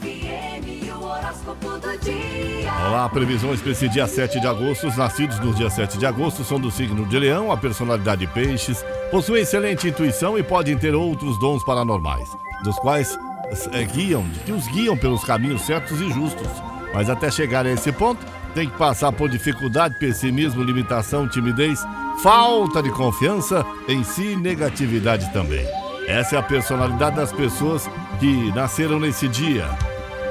FM, 0.00 0.94
o 0.94 1.04
horóscopo 1.04 1.78
do 1.78 1.98
dia. 1.98 2.72
Olá, 2.86 3.08
previsões 3.08 3.60
para 3.60 3.72
esse 3.72 3.88
dia 3.88 4.06
7 4.06 4.40
de 4.40 4.46
agosto. 4.46 4.86
Os 4.86 4.96
nascidos 4.96 5.38
no 5.40 5.52
dia 5.52 5.68
7 5.68 5.98
de 5.98 6.06
agosto 6.06 6.44
são 6.44 6.60
do 6.60 6.70
signo 6.70 7.04
de 7.06 7.18
Leão, 7.18 7.50
a 7.50 7.56
personalidade 7.56 8.24
de 8.24 8.32
Peixes, 8.32 8.84
possuem 9.10 9.42
excelente 9.42 9.88
intuição 9.88 10.38
e 10.38 10.42
podem 10.42 10.76
ter 10.76 10.94
outros 10.94 11.38
dons 11.40 11.64
paranormais, 11.64 12.28
dos 12.62 12.76
quais 12.78 13.18
é, 13.72 13.84
guiam, 13.84 14.24
que 14.44 14.52
os 14.52 14.66
guiam 14.68 14.96
pelos 14.96 15.24
caminhos 15.24 15.62
certos 15.62 16.00
e 16.00 16.10
justos. 16.12 16.48
Mas 16.94 17.10
até 17.10 17.30
chegar 17.30 17.66
a 17.66 17.70
esse 17.70 17.90
ponto, 17.90 18.24
tem 18.54 18.68
que 18.68 18.78
passar 18.78 19.12
por 19.12 19.28
dificuldade, 19.28 19.98
pessimismo, 19.98 20.62
limitação, 20.62 21.28
timidez, 21.28 21.84
falta 22.22 22.82
de 22.82 22.90
confiança 22.90 23.64
em 23.88 24.04
si 24.04 24.32
e 24.32 24.36
negatividade 24.36 25.32
também. 25.32 25.66
Essa 26.06 26.36
é 26.36 26.38
a 26.38 26.42
personalidade 26.42 27.16
das 27.16 27.32
pessoas 27.32 27.88
que 28.18 28.50
nasceram 28.52 28.98
nesse 28.98 29.28
dia. 29.28 29.68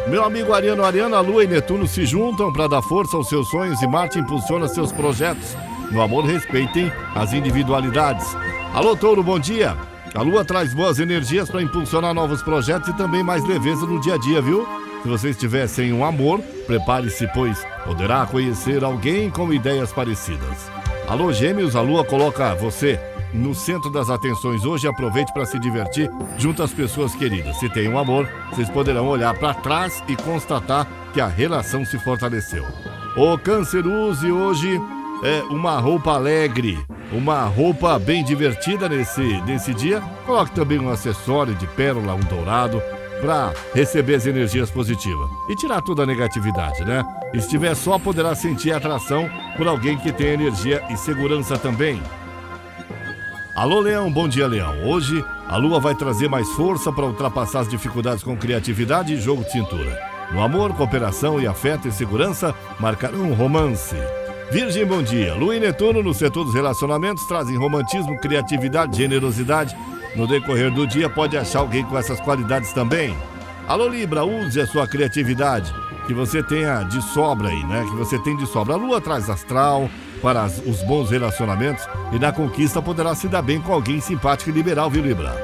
Meu 0.09 0.23
amigo 0.23 0.53
Ariano 0.53 0.84
a 0.84 1.20
Lua 1.20 1.43
e 1.43 1.47
Netuno 1.47 1.85
se 1.85 2.05
juntam 2.05 2.52
para 2.53 2.67
dar 2.67 2.81
força 2.81 3.17
aos 3.17 3.27
seus 3.27 3.49
sonhos 3.49 3.81
e 3.81 3.88
Marte 3.88 4.17
impulsiona 4.17 4.66
seus 4.70 4.89
projetos. 4.89 5.53
No 5.91 6.02
amor, 6.02 6.23
respeitem 6.23 6.89
as 7.13 7.33
individualidades. 7.33 8.25
Alô, 8.73 8.95
Touro, 8.95 9.21
bom 9.21 9.38
dia. 9.38 9.75
A 10.16 10.21
Lua 10.21 10.45
traz 10.45 10.73
boas 10.73 10.99
energias 10.99 11.49
para 11.49 11.61
impulsionar 11.61 12.13
novos 12.13 12.41
projetos 12.41 12.88
e 12.88 12.97
também 12.97 13.21
mais 13.21 13.45
leveza 13.45 13.85
no 13.85 13.99
dia 13.99 14.16
a 14.16 14.17
dia, 14.17 14.41
viu? 14.41 14.66
Se 15.03 15.09
você 15.09 15.30
estiver 15.31 15.67
sem 15.67 15.91
um 15.91 16.05
amor, 16.05 16.39
prepare-se, 16.66 17.27
pois 17.33 17.66
poderá 17.83 18.25
conhecer 18.25 18.85
alguém 18.85 19.30
com 19.30 19.52
ideias 19.52 19.91
parecidas. 19.91 20.71
Alô, 21.05 21.33
Gêmeos, 21.33 21.75
a 21.75 21.81
Lua 21.81 22.05
coloca 22.05 22.55
você 22.55 22.97
no 23.38 23.54
centro 23.54 23.90
das 23.90 24.09
atenções 24.09 24.66
hoje. 24.66 24.88
Aproveite 24.88 25.32
para 25.32 25.45
se 25.45 25.59
divertir 25.59 26.09
junto 26.38 26.64
às 26.64 26.73
pessoas 26.73 27.16
queridas. 27.16 27.58
Se 27.58 27.70
tem 27.70 27.88
um 27.88 27.98
amor, 27.98 28.28
vocês 28.50 28.70
poderão 28.70 29.08
olhar 29.08 29.34
para 29.38 29.54
trás 29.54 30.04
e 30.08 30.16
constatar 30.16 30.88
que 31.14 31.22
a 31.22 31.28
relação 31.28 31.86
se 31.86 31.98
fortaleceu. 32.00 32.66
O 33.16 33.38
Câncer 33.38 33.86
use 33.86 34.31
hoje 34.31 34.80
é 35.23 35.42
uma 35.50 35.80
roupa 35.80 36.11
alegre, 36.11 36.78
uma 37.11 37.45
roupa 37.45 37.98
bem 37.98 38.23
divertida 38.23 38.88
nesse, 38.88 39.42
nesse 39.42 39.73
dia. 39.73 40.02
Coloque 40.26 40.52
também 40.52 40.80
um 40.80 40.89
acessório 40.89 41.56
de 41.56 41.66
pérola, 41.67 42.14
um 42.14 42.20
dourado, 42.20 42.81
para 43.20 43.54
receber 43.73 44.16
as 44.16 44.26
energias 44.26 44.70
positivas 44.70 45.28
e 45.50 45.56
tirar 45.56 45.81
toda 45.81 46.04
a 46.04 46.06
negatividade, 46.06 46.86
né? 46.86 47.04
Se 47.31 47.38
estiver 47.38 47.76
só, 47.76 47.98
poderá 47.98 48.36
sentir 48.36 48.72
atração 48.72 49.30
por 49.58 49.67
alguém 49.67 49.98
que 49.98 50.11
tem 50.11 50.28
energia 50.28 50.83
e 50.89 50.98
segurança 50.98 51.58
também. 51.58 52.02
Alô, 53.58 53.80
Leão, 53.80 54.11
bom 54.11 54.27
dia, 54.27 54.45
Leão. 54.45 54.83
Hoje 54.83 55.25
a 55.47 55.58
lua 55.58 55.80
vai 55.80 55.95
trazer 55.95 56.30
mais 56.30 56.47
força 56.50 56.91
para 56.91 57.08
ultrapassar 57.08 57.61
as 57.61 57.67
dificuldades 57.67 58.23
com 58.23 58.38
criatividade 58.38 59.11
e 59.11 59.19
jogo 59.19 59.44
de 59.44 59.52
cintura. 59.52 59.99
No 60.31 60.44
amor, 60.44 60.75
cooperação 60.75 61.41
e 61.41 61.47
afeto 61.47 61.88
e 61.88 61.91
segurança 61.91 62.53
marcarão 62.80 63.23
um 63.23 63.33
romance. 63.33 63.95
Virgem, 64.52 64.86
bom 64.86 65.02
dia. 65.02 65.33
Lua 65.33 65.55
e 65.55 65.59
Netuno 65.59 66.03
no 66.03 66.14
setor 66.14 66.44
dos 66.44 66.53
relacionamentos 66.53 67.25
trazem 67.25 67.58
romantismo, 67.58 68.19
criatividade, 68.19 68.95
generosidade. 68.95 69.75
No 70.16 70.27
decorrer 70.27 70.71
do 70.71 70.86
dia 70.86 71.09
pode 71.09 71.36
achar 71.36 71.58
alguém 71.58 71.83
com 71.83 71.97
essas 71.97 72.19
qualidades 72.21 72.71
também. 72.73 73.17
Alô, 73.68 73.90
Libra, 73.90 74.23
use 74.23 74.62
a 74.62 74.66
sua 74.66 74.88
criatividade 74.88 75.73
que 76.06 76.14
você 76.14 76.42
tenha 76.42 76.84
de 76.84 77.02
sobra 77.02 77.50
aí, 77.50 77.64
né? 77.66 77.84
Que 77.84 77.96
você 77.98 78.18
tem 78.20 78.38
de 78.38 78.48
sobra. 78.48 78.76
A 78.76 78.78
lua 78.78 79.02
traz 79.02 79.30
astral, 79.30 79.90
para 80.22 80.46
os 80.46 80.82
bons 80.84 81.12
relacionamentos 81.12 81.86
e 82.14 82.18
na 82.18 82.32
conquista 82.32 82.82
poderá 82.82 83.14
se 83.14 83.28
dar 83.28 83.42
bem 83.42 83.62
com 83.62 83.73
alguém 83.73 84.00
simpático 84.00 84.50
e 84.50 84.54
liberal, 84.54 84.90
viu, 84.90 85.04
Libra? 85.04 85.36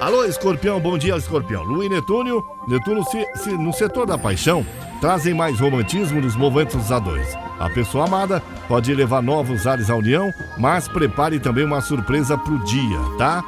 Alô, 0.00 0.24
escorpião, 0.24 0.78
bom 0.80 0.98
dia, 0.98 1.16
escorpião. 1.16 1.62
Lua 1.62 1.86
e 1.86 1.88
Netúnio, 1.88 2.44
Netuno 2.66 3.04
se, 3.04 3.24
se, 3.36 3.50
no 3.50 3.72
setor 3.72 4.06
da 4.06 4.18
paixão 4.18 4.66
trazem 5.00 5.32
mais 5.32 5.60
romantismo 5.60 6.20
nos 6.20 6.36
momentos 6.36 6.90
a 6.90 6.98
dois. 6.98 7.32
A 7.58 7.70
pessoa 7.70 8.06
amada 8.06 8.42
pode 8.68 8.92
levar 8.92 9.22
novos 9.22 9.66
ares 9.66 9.88
à 9.88 9.94
união, 9.94 10.32
mas 10.58 10.88
prepare 10.88 11.38
também 11.38 11.64
uma 11.64 11.80
surpresa 11.80 12.36
pro 12.36 12.62
dia, 12.64 12.98
tá? 13.16 13.42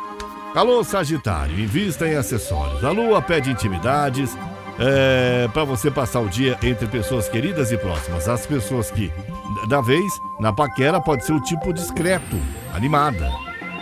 Alô, 0.54 0.82
Sagitário, 0.82 1.60
invista 1.60 2.08
em 2.08 2.16
acessórios. 2.16 2.82
A 2.82 2.90
lua 2.90 3.20
pede 3.20 3.50
intimidades, 3.50 4.36
é, 4.78 5.46
para 5.52 5.62
você 5.62 5.90
passar 5.90 6.20
o 6.20 6.28
dia 6.28 6.58
entre 6.62 6.86
pessoas 6.86 7.28
queridas 7.28 7.70
e 7.70 7.76
próximas. 7.76 8.28
As 8.28 8.46
pessoas 8.46 8.90
que, 8.90 9.12
da 9.68 9.82
vez, 9.82 10.10
na 10.40 10.52
paquera 10.52 11.00
pode 11.00 11.24
ser 11.24 11.32
o 11.32 11.40
tipo 11.40 11.72
discreto, 11.72 12.36
animada. 12.74 13.30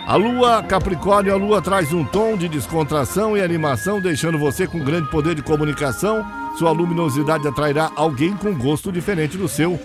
A 0.05 0.15
lua 0.15 0.61
Capricórnio, 0.61 1.33
a 1.33 1.37
lua 1.37 1.61
traz 1.61 1.93
um 1.93 2.03
tom 2.03 2.35
de 2.35 2.49
descontração 2.49 3.35
e 3.37 3.41
animação, 3.41 4.01
deixando 4.01 4.37
você 4.37 4.67
com 4.67 4.79
grande 4.79 5.09
poder 5.09 5.35
de 5.35 5.41
comunicação. 5.41 6.25
Sua 6.57 6.71
luminosidade 6.71 7.47
atrairá 7.47 7.91
alguém 7.95 8.35
com 8.35 8.53
gosto 8.53 8.91
diferente 8.91 9.37
do 9.37 9.47
seu. 9.47 9.79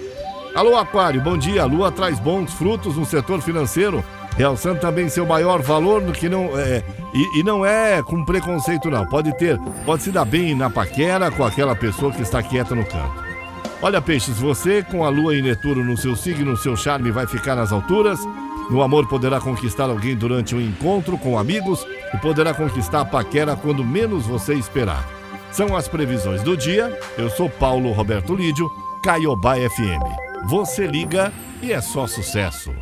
Alô 0.55 0.77
Aquário, 0.77 1.21
bom 1.21 1.39
dia. 1.39 1.63
A 1.63 1.67
lua 1.67 1.93
traz 1.93 2.19
bons 2.19 2.53
frutos 2.53 2.97
no 2.97 3.05
setor 3.05 3.41
financeiro 3.41 4.05
realçando 4.37 4.81
também 4.81 5.09
seu 5.09 5.27
maior 5.27 5.61
valor 5.63 6.01
no 6.03 6.13
que 6.13 6.29
não 6.29 6.59
é 6.59 6.83
e, 7.15 7.41
e, 7.41 7.43
não 7.43 7.65
é 7.65 8.03
com 8.03 8.25
preconceito 8.25 8.91
não. 8.91 9.07
Pode 9.07 9.37
ter, 9.37 9.59
pode 9.85 10.03
se 10.03 10.11
dar 10.11 10.25
bem 10.25 10.55
na 10.55 10.71
paquera 10.71 11.31
com 11.31 11.45
aquela 11.45 11.77
pessoa 11.77 12.13
que 12.13 12.23
está 12.23 12.43
quieta 12.43 12.75
no 12.75 12.85
canto. 12.85 13.23
Olha, 13.83 14.01
peixes, 14.01 14.39
você 14.39 14.83
com 14.83 15.05
a 15.05 15.09
lua 15.09 15.37
e 15.37 15.43
Netuno 15.43 15.85
no 15.85 15.97
seu 15.97 16.15
signo, 16.15 16.57
seu 16.57 16.77
charme 16.77 17.11
vai 17.11 17.27
ficar 17.27 17.57
nas 17.57 17.73
alturas. 17.73 18.21
No 18.71 18.81
amor 18.81 19.09
poderá 19.09 19.41
conquistar 19.41 19.85
alguém 19.85 20.17
durante 20.17 20.55
um 20.55 20.61
encontro 20.61 21.19
com 21.19 21.39
amigos 21.39 21.85
e 22.15 22.17
poderá 22.19 22.55
conquistar 22.55 23.01
a 23.01 23.05
paquera 23.05 23.57
quando 23.57 23.85
menos 23.85 24.25
você 24.25 24.55
esperar. 24.55 25.05
São 25.51 25.77
as 25.77 25.89
previsões 25.89 26.43
do 26.43 26.57
dia. 26.57 26.99
Eu 27.19 27.29
sou 27.29 27.51
Paulo 27.51 27.93
Roberto 27.93 28.35
Lídio, 28.35 28.71
Caiobá 29.03 29.57
FM. 29.57 30.49
Você 30.49 30.87
liga 30.87 31.33
e 31.61 31.73
é 31.73 31.81
só 31.81 32.07
sucesso. 32.07 32.73